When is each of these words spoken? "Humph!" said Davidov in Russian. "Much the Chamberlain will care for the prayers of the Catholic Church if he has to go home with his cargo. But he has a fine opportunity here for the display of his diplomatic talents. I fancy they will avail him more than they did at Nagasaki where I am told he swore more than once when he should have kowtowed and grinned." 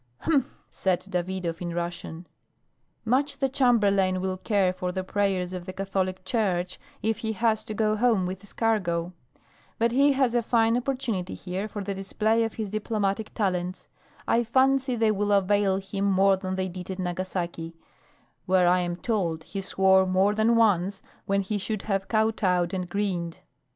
"Humph!" 0.21 0.57
said 0.71 1.01
Davidov 1.01 1.61
in 1.61 1.75
Russian. 1.75 2.25
"Much 3.05 3.37
the 3.37 3.47
Chamberlain 3.47 4.19
will 4.19 4.35
care 4.37 4.73
for 4.73 4.91
the 4.91 5.03
prayers 5.03 5.53
of 5.53 5.67
the 5.67 5.73
Catholic 5.73 6.25
Church 6.25 6.79
if 7.03 7.19
he 7.19 7.33
has 7.33 7.63
to 7.65 7.75
go 7.75 7.95
home 7.95 8.25
with 8.25 8.41
his 8.41 8.51
cargo. 8.51 9.13
But 9.77 9.91
he 9.91 10.13
has 10.13 10.33
a 10.33 10.41
fine 10.41 10.75
opportunity 10.75 11.35
here 11.35 11.67
for 11.67 11.83
the 11.83 11.93
display 11.93 12.43
of 12.43 12.53
his 12.55 12.71
diplomatic 12.71 13.31
talents. 13.35 13.87
I 14.27 14.43
fancy 14.43 14.95
they 14.95 15.11
will 15.11 15.31
avail 15.31 15.77
him 15.77 16.05
more 16.05 16.35
than 16.35 16.55
they 16.55 16.67
did 16.67 16.89
at 16.89 16.97
Nagasaki 16.97 17.75
where 18.47 18.67
I 18.67 18.79
am 18.79 18.95
told 18.95 19.43
he 19.43 19.61
swore 19.61 20.07
more 20.07 20.33
than 20.33 20.55
once 20.55 21.03
when 21.27 21.41
he 21.41 21.59
should 21.59 21.83
have 21.83 22.07
kowtowed 22.07 22.73
and 22.73 22.89
grinned." 22.89 23.41